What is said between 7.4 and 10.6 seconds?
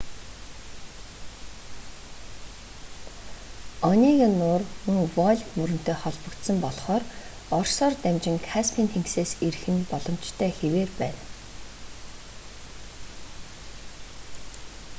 оросоор дамжин каспийн тэнгисээс ирэх нь боломжтой